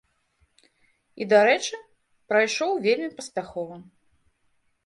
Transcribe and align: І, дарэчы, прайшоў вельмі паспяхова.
І, 0.67 1.23
дарэчы, 1.33 1.75
прайшоў 2.31 2.71
вельмі 2.87 3.09
паспяхова. 3.19 3.75